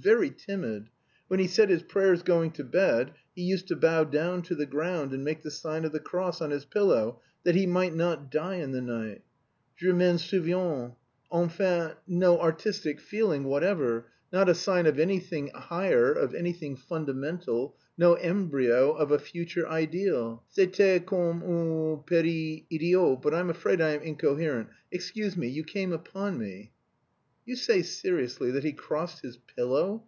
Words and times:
very 0.00 0.30
timid. 0.30 0.88
When 1.28 1.38
he 1.38 1.46
said 1.46 1.68
his 1.68 1.82
prayers 1.84 2.22
going 2.24 2.50
to 2.52 2.64
bed 2.64 3.12
he 3.36 3.42
used 3.42 3.68
to 3.68 3.76
bow 3.76 4.02
down 4.04 4.40
to 4.44 4.54
the 4.56 4.64
ground, 4.66 5.12
and 5.12 5.22
make 5.22 5.42
the 5.42 5.50
sign 5.50 5.84
of 5.84 5.92
the 5.92 6.00
cross 6.00 6.40
on 6.40 6.50
his 6.50 6.64
pillow 6.64 7.20
that 7.44 7.54
he 7.54 7.66
might 7.66 7.94
not 7.94 8.28
die 8.30 8.56
in 8.56 8.72
the 8.72 8.80
night.... 8.80 9.22
Je 9.76 9.92
m'en 9.92 10.16
souviens. 10.18 10.90
Enfin, 11.32 11.92
no 12.08 12.40
artistic 12.40 12.98
feeling 13.00 13.44
whatever, 13.44 14.06
not 14.32 14.48
a 14.48 14.54
sign 14.54 14.86
of 14.86 14.98
anything 14.98 15.50
higher, 15.54 16.10
of 16.10 16.34
anything 16.34 16.74
fundamental, 16.74 17.76
no 17.96 18.14
embryo 18.14 18.92
of 18.94 19.12
a 19.12 19.18
future 19.20 19.68
ideal..._c'était 19.68 21.04
comme 21.06 21.42
un 21.44 22.02
petit 22.04 22.66
idiot,_ 22.70 23.22
but 23.22 23.32
I'm 23.34 23.50
afraid 23.50 23.80
I 23.80 23.90
am 23.90 24.02
incoherent; 24.02 24.68
excuse 24.90 25.36
me... 25.36 25.46
you 25.48 25.62
came 25.62 25.92
upon 25.92 26.38
me..." 26.38 26.72
"You 27.44 27.56
say 27.56 27.82
seriously 27.82 28.52
that 28.52 28.62
he 28.62 28.72
crossed 28.72 29.22
his 29.22 29.36
pillow?" 29.36 30.00